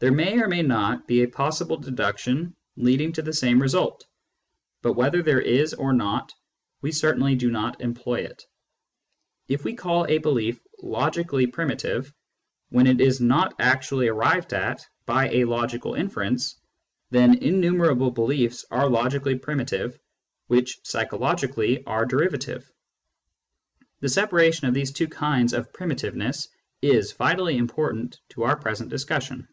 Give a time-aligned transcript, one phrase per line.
[0.00, 4.06] There may or may not be a possible deduction leading to the same result,
[4.82, 6.30] but whether there is or not,
[6.82, 8.44] we certainly do not employ it.
[9.48, 12.12] If we call a belief" logically primitive"
[12.68, 16.56] when it is not actually arrived at by a logical inference,
[17.08, 19.98] then innumerable beliefs are logically primitive
[20.48, 22.70] which psychologically are derivative.
[24.00, 26.46] The separation of these two kinds of primitiveness
[26.82, 29.48] is vitally important to our present discussion.